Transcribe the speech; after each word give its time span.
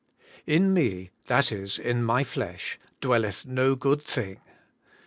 *In 0.47 0.73
me, 0.73 1.11
that 1.27 1.51
is, 1.51 1.77
in 1.77 2.03
my 2.03 2.23
flesh, 2.23 2.79
dwelleth 3.01 3.45
no 3.45 3.75
good 3.75 4.01
thing.' 4.01 4.39